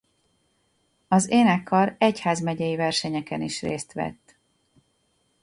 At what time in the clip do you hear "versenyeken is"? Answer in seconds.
2.75-3.61